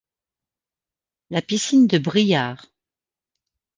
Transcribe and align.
La 1.29 1.43
piscine 1.43 1.85
de 1.85 1.99
Briare. 1.99 2.65